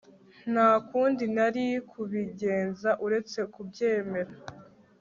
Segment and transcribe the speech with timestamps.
[0.53, 4.31] Nta kundi nari kubigenza uretse kubyemera